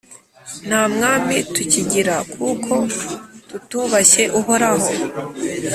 Nta 0.67 0.81
mwami 0.93 1.35
tukigira 1.53 2.15
kuko 2.33 2.73
tutubashye 3.49 4.23
Uhoraho. 4.39 4.89